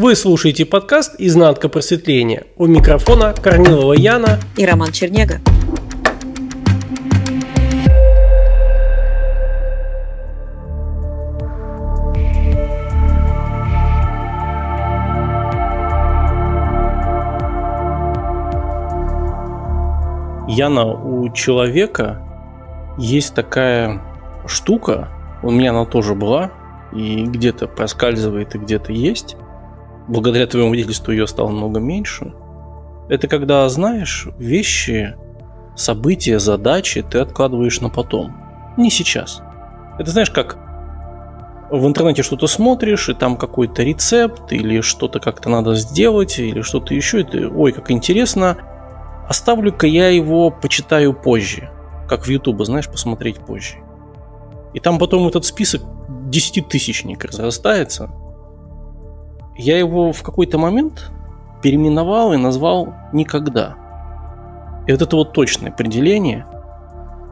[0.00, 2.44] Вы слушаете подкаст «Изнанка просветления».
[2.56, 5.40] У микрофона Корнилова Яна и Роман Чернега.
[20.46, 22.22] Яна, у человека
[22.98, 24.00] есть такая
[24.46, 25.08] штука,
[25.42, 26.52] у меня она тоже была,
[26.92, 29.36] и где-то проскальзывает, и где-то есть.
[30.08, 32.32] Благодаря твоему водительству ее стало много меньше.
[33.08, 35.14] Это когда знаешь вещи,
[35.76, 38.34] события, задачи ты откладываешь на потом.
[38.76, 39.42] Не сейчас.
[39.98, 40.58] Это знаешь, как
[41.70, 46.94] в интернете что-то смотришь, и там какой-то рецепт, или что-то как-то надо сделать, или что-то
[46.94, 48.56] еще, и ты, ой, как интересно,
[49.28, 51.70] оставлю-ка я его почитаю позже.
[52.08, 53.76] Как в Ютубе, знаешь, посмотреть позже.
[54.72, 55.82] И там потом этот список
[56.30, 58.10] десятитысячник разрастается.
[59.58, 61.10] Я его в какой-то момент
[61.62, 63.74] переименовал и назвал «никогда».
[64.86, 66.46] И вот это вот точное определение,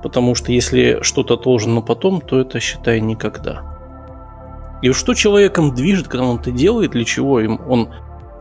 [0.03, 3.63] потому что если что-то отложено потом, то это, считай, никогда.
[4.83, 7.91] И что человеком движет, когда он это делает, для чего им он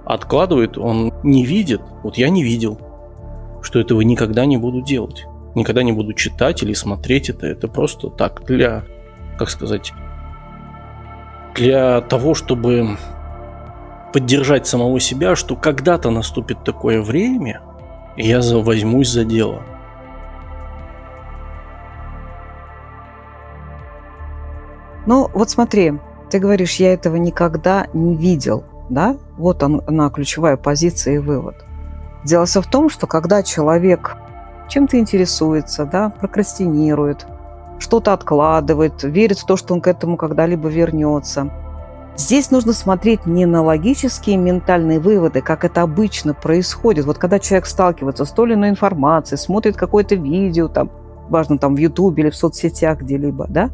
[0.04, 1.82] откладывает, он не видит.
[2.04, 2.80] Вот я не видел,
[3.62, 5.28] что этого никогда не буду делать.
[5.54, 7.48] Никогда не буду читать или смотреть это.
[7.48, 8.84] Это просто так для,
[9.38, 9.94] как сказать,
[11.56, 12.98] для того, чтобы
[14.16, 17.62] поддержать самого себя, что когда-то наступит такое время,
[18.16, 19.62] и я возьмусь за дело.
[25.06, 25.96] Ну, вот смотри,
[26.32, 29.18] ты говоришь, я этого никогда не видел, да?
[29.36, 31.66] Вот он, она ключевая позиция и вывод.
[32.24, 34.16] Дело все в том, что когда человек
[34.70, 37.28] чем-то интересуется, да, прокрастинирует,
[37.80, 41.52] что-то откладывает, верит в то, что он к этому когда-либо вернется.
[42.18, 47.06] Здесь нужно смотреть не на логические ментальные выводы, как это обычно происходит.
[47.06, 50.90] Вот когда человек сталкивается с той или иной информацией, смотрит какое-то видео, там,
[51.28, 53.70] важно, там в Ютубе или в соцсетях где-либо, да,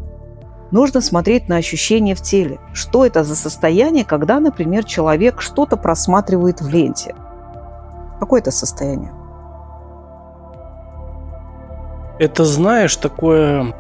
[0.72, 2.60] нужно смотреть на ощущения в теле.
[2.74, 7.14] Что это за состояние, когда, например, человек что-то просматривает в ленте?
[8.20, 9.12] Какое это состояние?
[12.18, 13.76] Это, знаешь, такое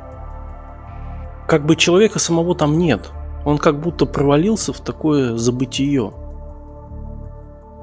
[1.47, 3.11] как бы человека самого там нет.
[3.45, 6.11] Он как будто провалился в такое забытие.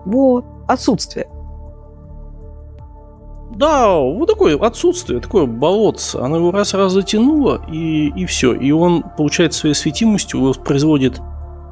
[0.05, 1.29] Вот, отсутствие.
[3.51, 6.17] Да, вот такое отсутствие, такое болотце.
[6.19, 8.53] Оно его раз-раз затянуло, и, и все.
[8.55, 11.21] И он, получает своей светимостью, воспроизводит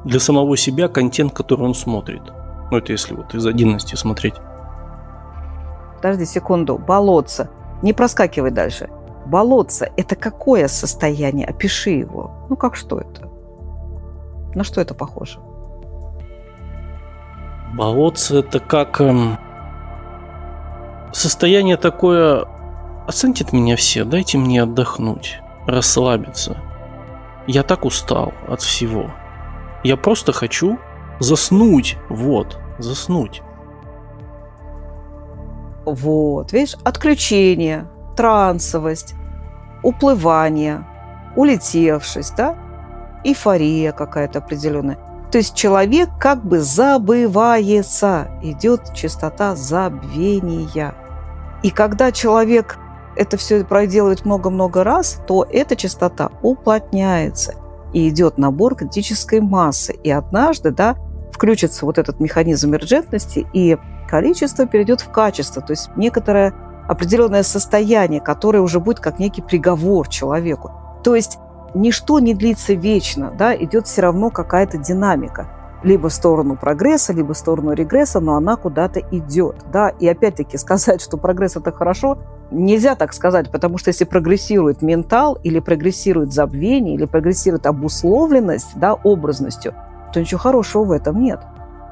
[0.03, 2.21] для самого себя контент, который он смотрит.
[2.71, 4.33] Ну, это если вот из отдельности смотреть.
[5.95, 6.77] Подожди секунду.
[6.77, 7.49] Болотце.
[7.81, 8.89] Не проскакивай дальше.
[9.25, 11.47] Болотце– это какое состояние?
[11.47, 12.31] Опиши его.
[12.49, 13.26] Ну, как что это?
[14.55, 15.39] На что это похоже?
[17.73, 19.37] Болотце– это как эм,
[21.11, 22.45] состояние такое
[23.07, 26.57] «Оцените меня все, дайте мне отдохнуть, расслабиться.
[27.45, 29.11] Я так устал от всего.
[29.83, 30.79] Я просто хочу
[31.19, 33.41] заснуть, вот, заснуть».
[35.85, 37.87] Вот, видишь, отключение,
[38.17, 39.15] трансовость,
[39.83, 40.85] уплывание,
[41.37, 42.57] улетевшесть, да?
[43.27, 44.97] Эйфория какая-то определенная.
[45.31, 50.95] То есть человек как бы забывается, идет частота забвения.
[51.63, 52.77] И когда человек
[53.17, 57.55] это все проделывает много-много раз, то эта частота уплотняется
[57.91, 59.93] и идет набор критической массы.
[60.03, 60.95] И однажды, да,
[61.31, 63.77] включится вот этот механизм эмерджентности, и
[64.07, 66.53] количество перейдет в качество, то есть некоторое
[66.87, 70.71] определенное состояние, которое уже будет как некий приговор человеку.
[71.03, 71.37] То есть
[71.73, 75.47] ничто не длится вечно, да, идет все равно какая-то динамика.
[75.83, 79.57] Либо в сторону прогресса, либо в сторону регресса, но она куда-то идет.
[79.71, 79.89] Да?
[79.89, 82.17] И опять-таки сказать, что прогресс– это хорошо,
[82.51, 88.93] нельзя так сказать, потому что если прогрессирует ментал, или прогрессирует забвение, или прогрессирует обусловленность да,
[88.95, 89.75] образностью,
[90.13, 91.41] то ничего хорошего в этом нет.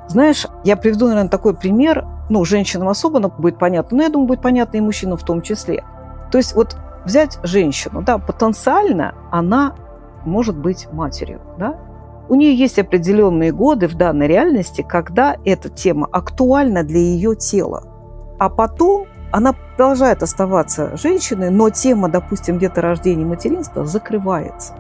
[0.08, 4.42] Знаешь, я приведу, наверное, такой пример, ну, женщинам особенно будет понятно, но я думаю, будет
[4.42, 5.84] понятно и мужчинам в том числе.
[6.32, 9.76] То есть вот взять женщину, да, потенциально она
[10.26, 11.78] может быть матерью, да,
[12.28, 17.84] у нее есть определенные годы в данной реальности, когда эта тема актуальна для ее тела.
[18.40, 24.74] А потом она продолжает оставаться женщиной, но тема, допустим, где-то рождения материнства закрывается.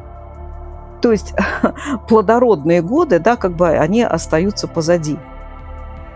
[1.02, 1.36] То есть
[2.08, 5.20] плодородные годы, да, как бы они остаются позади.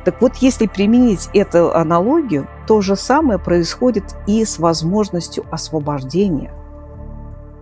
[0.06, 6.51] Так вот, если применить эту аналогию, то же самое происходит и с возможностью освобождения,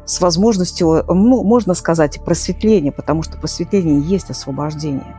[0.06, 5.16] с возможностью, ну, можно сказать, просветления, потому что просветление есть освобождение.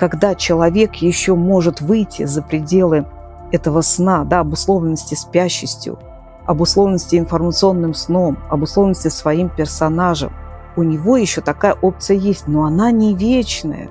[0.00, 3.04] когда человек еще может выйти за пределы
[3.52, 5.98] этого сна, да, обусловленности спящестью,
[6.46, 10.32] обусловленности информационным сном, обусловленности своим персонажем,
[10.74, 13.90] у него еще такая опция есть, но она не вечная.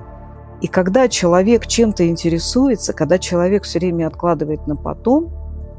[0.60, 5.32] И когда человек чем-то интересуется, когда человек все время откладывает на потом,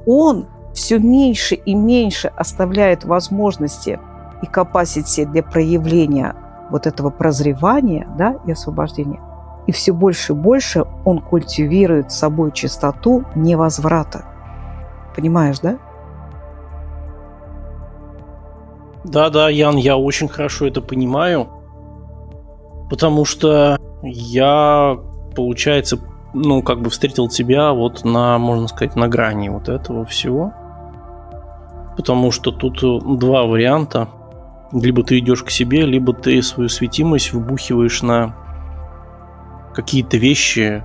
[0.06, 4.00] он все меньше и меньше оставляет возможности
[4.42, 6.36] и capacity для проявления
[6.72, 9.20] вот этого прозревания да, и освобождения.
[9.68, 14.26] И все больше и больше он культивирует собой чистоту невозврата.
[15.16, 15.78] Понимаешь, да?
[19.04, 21.48] Да-да, Ян, я очень хорошо это понимаю.
[22.90, 24.98] Потому что я,
[25.36, 26.00] получается,
[26.34, 30.54] ну, как бы встретил тебя вот на, можно сказать, на грани вот этого всего.
[31.98, 32.80] Потому что тут
[33.20, 34.10] два варианта.
[34.72, 38.36] Либо ты идешь к себе, либо ты свою светимость вбухиваешь на
[39.76, 40.84] какие-то вещи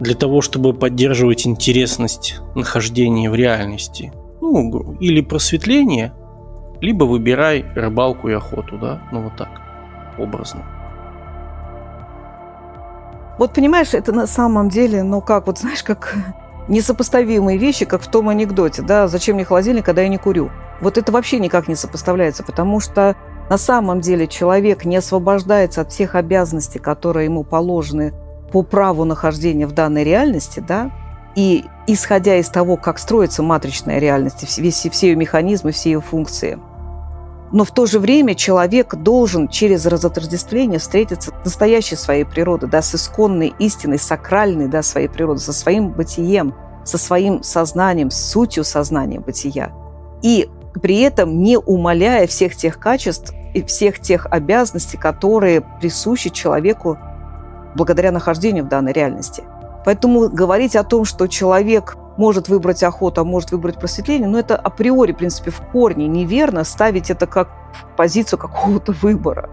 [0.00, 4.12] для того, чтобы поддерживать интересность нахождения в реальности.
[4.42, 6.12] Ну, или просветление,
[6.80, 9.48] либо выбирай рыбалку и охоту, да, ну вот так,
[10.18, 10.81] образно.
[13.38, 16.14] Вот понимаешь, это на самом деле, ну как, вот знаешь, как
[16.68, 20.50] несопоставимые вещи, как в том анекдоте, да, зачем мне холодильник, когда я не курю.
[20.80, 23.16] Вот это вообще никак не сопоставляется, потому что
[23.48, 28.12] на самом деле человек не освобождается от всех обязанностей, которые ему положены
[28.52, 30.90] по праву нахождения в данной реальности, да,
[31.34, 36.58] и исходя из того, как строится матричная реальность, все, все ее механизмы, все ее функции.
[37.52, 42.80] Но в то же время человек должен через разотождествление встретиться с настоящей своей природой, да,
[42.80, 46.54] с исконной истиной, сакральной да, своей природы, со своим бытием,
[46.84, 49.70] со своим сознанием, с сутью сознания бытия.
[50.22, 50.48] И
[50.80, 56.98] при этом не умаляя всех тех качеств и всех тех обязанностей, которые присущи человеку
[57.74, 59.44] благодаря нахождению в данной реальности.
[59.84, 64.56] Поэтому говорить о том, что человек может выбрать охоту, а может выбрать просветление, но это
[64.56, 69.50] априори, в принципе, в корне неверно ставить это как в позицию какого-то выбора.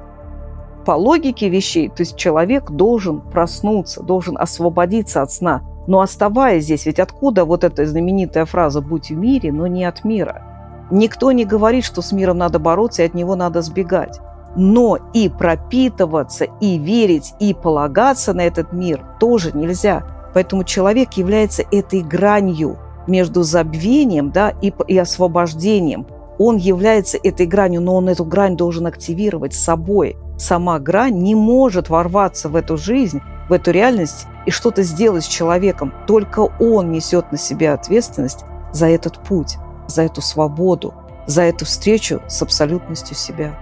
[0.85, 6.85] По логике вещей, то есть человек должен проснуться, должен освободиться от сна, но оставаясь здесь,
[6.85, 10.43] ведь откуда вот эта знаменитая фраза «будь в мире, но не от мира»?
[10.91, 14.19] Никто не говорит, что с миром надо бороться и от него надо сбегать.
[14.55, 20.03] Но и пропитываться, и верить, и полагаться на этот мир тоже нельзя.
[20.33, 22.77] Поэтому человек является этой гранью
[23.07, 26.07] между забвением да, и, и освобождением.
[26.37, 30.15] Он является этой гранью, но он эту грань должен активировать собой.
[30.37, 35.27] Сама грань не может ворваться в эту жизнь, в эту реальность и что-то сделать с
[35.27, 35.93] человеком.
[36.07, 39.57] Только он несет на себя ответственность за этот путь
[39.89, 40.93] за эту свободу,
[41.25, 43.57] за эту встречу с абсолютностью себя.